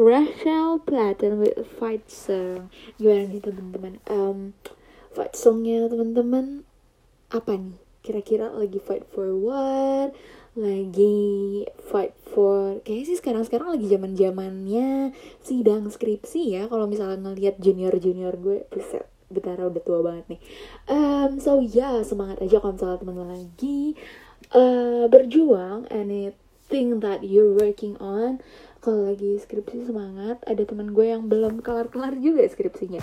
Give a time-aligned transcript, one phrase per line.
[0.00, 2.72] Rachel Platten with Fight Song.
[2.96, 3.94] Gimana nih teman-teman?
[4.08, 4.56] Um,
[5.12, 6.64] fight songnya teman-teman
[7.28, 7.76] apa nih?
[8.00, 10.16] Kira-kira lagi fight for what?
[10.56, 15.12] Lagi fight for kayaknya sih sekarang-sekarang lagi zaman zamannya
[15.44, 16.72] sidang skripsi ya.
[16.72, 20.40] Kalau misalnya ngelihat junior-junior gue, buset Betara udah tua banget nih.
[20.88, 23.92] Um, so ya yeah, semangat aja kalau misalnya teman-teman lagi
[24.56, 28.40] uh, berjuang anything that you're working on
[28.82, 32.98] kalau lagi skripsi semangat ada teman gue yang belum kelar-kelar juga skripsinya.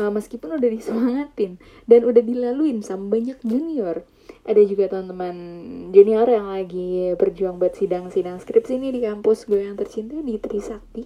[0.00, 4.08] Uh, meskipun udah disemangatin dan udah dilaluin sama banyak junior.
[4.48, 5.36] Ada juga teman-teman
[5.92, 11.04] junior yang lagi berjuang buat sidang-sidang skripsi ini di kampus gue yang tercinta di Trisakti.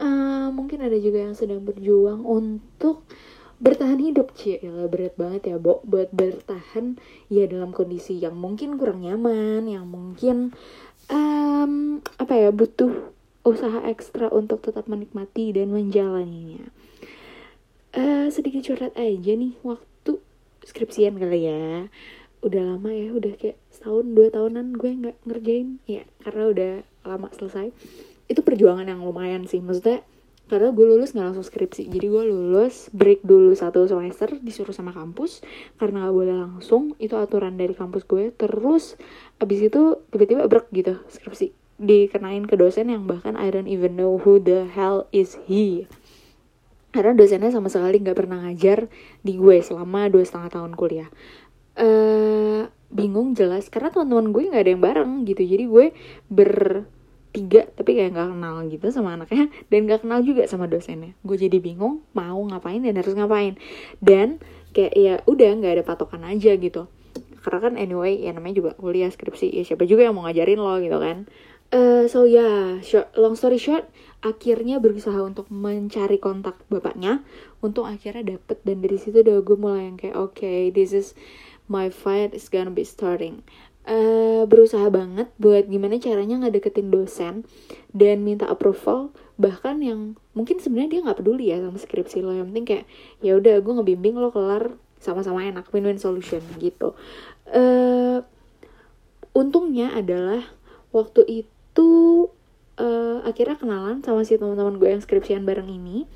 [0.00, 3.04] Uh, mungkin ada juga yang sedang berjuang untuk
[3.60, 4.56] bertahan hidup cie.
[4.64, 5.84] Ya berat banget ya Bo.
[5.84, 6.96] Buat bertahan
[7.28, 10.56] ya dalam kondisi yang mungkin kurang nyaman yang mungkin
[11.12, 13.09] um, apa ya butuh
[13.40, 16.68] usaha ekstra untuk tetap menikmati dan menjalaninya.
[17.90, 20.20] Uh, sedikit curhat aja nih waktu
[20.62, 21.88] skripsian kali ya.
[22.44, 25.80] Udah lama ya udah kayak setahun dua tahunan gue nggak ngerjain.
[25.88, 26.72] Ya karena udah
[27.08, 27.72] lama selesai.
[28.28, 30.04] Itu perjuangan yang lumayan sih maksudnya
[30.46, 31.88] karena gue lulus nggak langsung skripsi.
[31.88, 35.40] Jadi gue lulus break dulu satu semester disuruh sama kampus.
[35.80, 38.36] Karena nggak boleh langsung itu aturan dari kampus gue.
[38.36, 39.00] Terus
[39.40, 44.20] abis itu tiba-tiba break gitu skripsi dikenain ke dosen yang bahkan I don't even know
[44.20, 45.88] who the hell is he.
[46.92, 48.92] Karena dosennya sama sekali nggak pernah ngajar
[49.24, 51.08] di gue selama dua setengah tahun kuliah.
[51.80, 55.42] Uh, bingung jelas karena teman-teman gue nggak ada yang bareng gitu.
[55.46, 55.86] Jadi gue
[56.28, 56.84] ber
[57.30, 61.16] tiga tapi kayak nggak kenal gitu sama anaknya dan nggak kenal juga sama dosennya.
[61.24, 63.56] Gue jadi bingung mau ngapain dan harus ngapain.
[64.02, 64.42] Dan
[64.76, 66.90] kayak ya udah nggak ada patokan aja gitu.
[67.40, 70.76] Karena kan anyway ya namanya juga kuliah skripsi ya siapa juga yang mau ngajarin lo
[70.76, 71.24] gitu kan
[71.74, 73.86] uh, so ya yeah, short, long story short
[74.20, 77.24] akhirnya berusaha untuk mencari kontak bapaknya.
[77.60, 81.16] Untuk akhirnya dapet dan dari situ udah gue mulai yang kayak oke okay, this is
[81.68, 83.44] my fight is gonna be starting.
[83.88, 87.48] Uh, berusaha banget buat gimana caranya ngedeketin dosen
[87.96, 89.12] dan minta approval.
[89.40, 92.36] Bahkan yang mungkin sebenarnya dia nggak peduli ya sama skripsi lo.
[92.36, 92.84] Yang penting kayak
[93.24, 96.92] ya udah gue ngebimbing lo kelar sama-sama enak win-win solution gitu.
[97.48, 98.20] Uh,
[99.32, 100.44] untungnya adalah
[100.92, 101.59] waktu itu
[102.80, 106.08] uh, akhirnya kenalan sama si teman-teman gue yang skripsian bareng ini.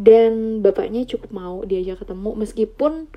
[0.00, 3.12] Dan bapaknya cukup mau diajak ketemu meskipun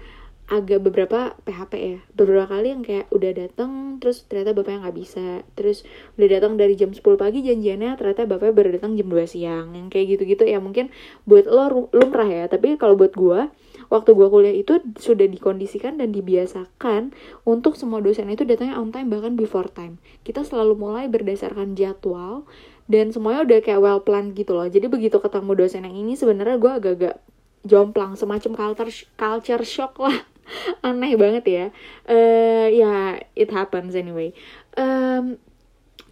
[0.52, 2.00] agak beberapa PHP ya.
[2.12, 5.28] Beberapa kali yang kayak udah datang terus ternyata bapaknya nggak bisa.
[5.56, 5.88] Terus
[6.20, 9.72] udah datang dari jam 10 pagi janjiannya ternyata bapaknya baru datang jam 2 siang.
[9.72, 10.92] Yang kayak gitu-gitu ya mungkin
[11.24, 12.46] buat lo lumrah ya.
[12.52, 13.48] Tapi kalau buat gua
[13.88, 19.10] waktu gua kuliah itu sudah dikondisikan dan dibiasakan untuk semua dosen itu datangnya on time
[19.12, 20.00] bahkan before time.
[20.22, 22.48] Kita selalu mulai berdasarkan jadwal
[22.88, 24.68] dan semuanya udah kayak well planned gitu loh.
[24.68, 27.16] Jadi begitu ketemu dosen yang ini sebenarnya gue agak-agak
[27.64, 30.18] jomplang semacam culture culture shock lah.
[30.86, 31.66] Aneh banget ya.
[32.04, 34.36] Uh, ya it happens anyway.
[34.76, 35.40] Um,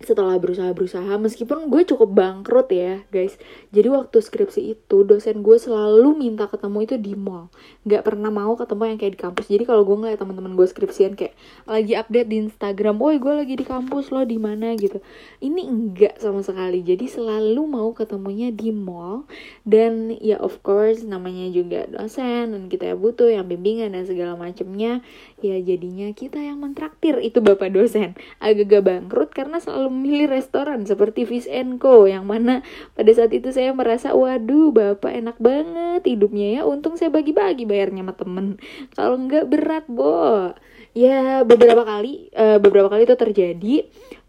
[0.04, 3.40] setelah berusaha-berusaha meskipun gue cukup bangkrut ya guys.
[3.72, 7.48] Jadi waktu skripsi itu dosen gue selalu minta ketemu itu di mall.
[7.88, 9.46] Nggak pernah mau ketemu yang kayak di kampus.
[9.48, 13.56] Jadi kalau gue ngeliat teman-teman gue skripsian kayak lagi update di Instagram woi gue lagi
[13.56, 14.74] di kampus lo di mana?
[14.82, 14.98] gitu.
[15.40, 16.82] Ini enggak sama sekali.
[16.82, 19.30] Jadi selalu mau ketemunya di mall.
[19.62, 24.34] Dan ya of course namanya juga dosen dan kita ya butuh yang bimbingan dan segala
[24.34, 25.06] macemnya.
[25.40, 27.22] Ya jadinya kita yang mentraktir.
[27.22, 28.18] Itu bapak dosen.
[28.42, 32.64] Agak-agak bangkrut karena selalu memilih restoran seperti Fish Co yang mana
[32.96, 36.62] pada saat itu saya merasa waduh bapak enak banget hidupnya ya.
[36.64, 38.46] Untung saya bagi-bagi bayarnya sama temen.
[38.96, 40.56] Kalau nggak berat bo.
[40.92, 43.76] Ya beberapa kali uh, beberapa kali itu terjadi.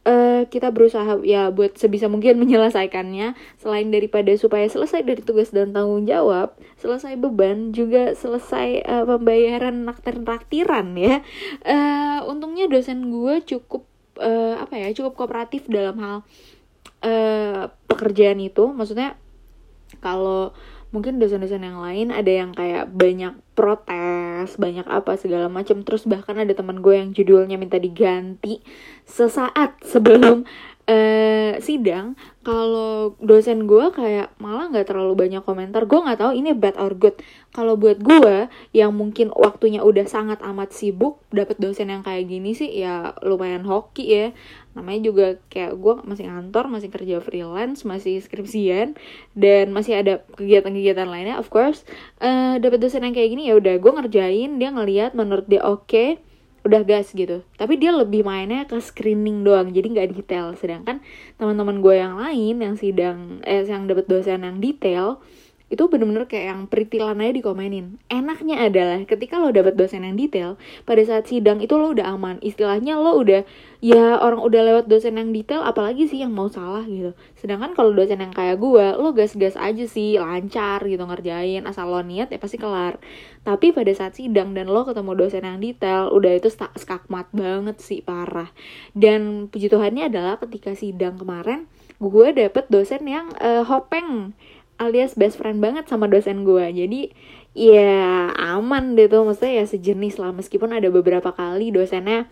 [0.03, 3.39] Uh, kita berusaha ya buat sebisa mungkin menyelesaikannya.
[3.63, 9.87] Selain daripada supaya selesai dari tugas dan tanggung jawab selesai beban juga selesai uh, pembayaran
[9.87, 11.23] naktir naktiran ya.
[11.63, 13.87] Uh, untungnya dosen gue cukup
[14.19, 16.17] uh, apa ya cukup kooperatif dalam hal
[17.05, 18.73] uh, pekerjaan itu.
[18.73, 19.17] Maksudnya
[20.01, 20.53] kalau
[20.93, 26.37] mungkin dosen-dosen yang lain ada yang kayak banyak protes banyak apa segala macam terus bahkan
[26.37, 28.61] ada teman gue yang judulnya minta diganti
[29.09, 30.45] sesaat sebelum
[30.91, 35.87] uh, sidang kalau dosen gue kayak malah nggak terlalu banyak komentar.
[35.87, 37.15] Gue nggak tahu ini bad or good.
[37.55, 42.57] Kalau buat gue yang mungkin waktunya udah sangat amat sibuk dapat dosen yang kayak gini
[42.57, 44.27] sih ya lumayan hoki ya.
[44.75, 48.99] Namanya juga kayak gue masih ngantor masih kerja freelance masih skripsian
[49.39, 51.87] dan masih ada kegiatan-kegiatan lainnya of course.
[52.19, 55.87] Uh, dapat dosen yang kayak gini ya udah gue ngerjain dia ngeliat menurut dia oke.
[55.87, 56.11] okay,
[56.63, 57.43] udah gas gitu.
[57.59, 60.55] Tapi dia lebih mainnya ke screening doang jadi nggak detail.
[60.55, 61.03] Sedangkan
[61.37, 65.19] teman-teman gue yang lain yang sidang eh yang dapat dosen yang detail
[65.73, 67.97] itu bener-bener kayak yang peritilan aja dikomenin.
[68.13, 72.37] Enaknya adalah ketika lo dapet dosen yang detail pada saat sidang itu lo udah aman.
[72.45, 73.49] Istilahnya lo udah
[73.81, 77.17] ya orang udah lewat dosen yang detail apalagi sih yang mau salah gitu.
[77.41, 82.05] Sedangkan kalau dosen yang kayak gue lo gas-gas aja sih lancar gitu ngerjain asal lo
[82.05, 83.01] niat ya pasti kelar.
[83.41, 88.05] Tapi pada saat sidang dan lo ketemu dosen yang detail udah itu skakmat banget sih
[88.05, 88.53] parah.
[88.93, 91.65] Dan puji Tuhannya adalah ketika sidang kemarin
[92.03, 94.35] gue dapet dosen yang uh, hopeng
[94.81, 97.01] alias best friend banget sama dosen gue jadi
[97.53, 99.25] ya aman deh tuh.
[99.29, 100.33] Maksudnya ya sejenis lah.
[100.33, 102.29] Meskipun ada beberapa kali dosennya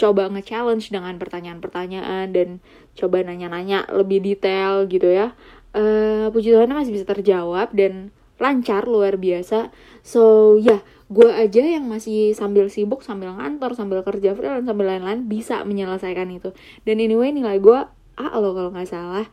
[0.00, 2.48] coba nge-challenge dengan pertanyaan-pertanyaan dan
[2.96, 5.36] coba nanya-nanya lebih detail gitu ya.
[5.72, 9.70] Uh, puji Tuhan masih bisa terjawab dan lancar luar biasa.
[10.02, 10.80] So ya yeah,
[11.12, 16.28] gue aja yang masih sambil sibuk sambil ngantor sambil kerja freelance sambil lain-lain bisa menyelesaikan
[16.32, 16.56] itu.
[16.88, 17.80] Dan anyway nilai gue
[18.12, 19.26] A loh kalau nggak salah.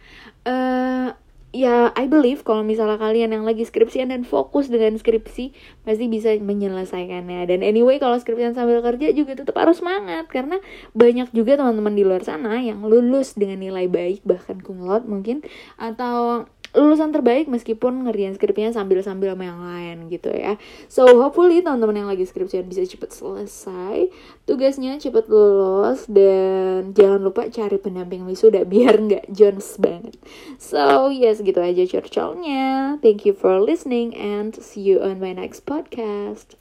[0.47, 1.11] Uh,
[1.49, 5.51] ya I believe kalau misalnya kalian yang lagi skripsian dan fokus dengan skripsi
[5.81, 7.49] pasti bisa menyelesaikannya.
[7.49, 10.61] Dan anyway kalau skripsian sambil kerja juga tetap harus semangat karena
[10.93, 15.41] banyak juga teman-teman di luar sana yang lulus dengan nilai baik bahkan cum laude mungkin
[15.81, 16.45] atau
[16.77, 20.61] lulusan terbaik meskipun ngerjain skripsinya sambil-sambil sama yang lain gitu ya.
[20.91, 24.13] So hopefully teman-teman yang lagi skripsian bisa cepet selesai,
[24.45, 30.19] tugasnya cepet lulus dan jangan lupa cari pendamping wisuda biar nggak Jones banget.
[30.61, 32.99] So yes gitu aja curcolnya.
[33.01, 36.58] Thank you for listening and see you on my next podcast.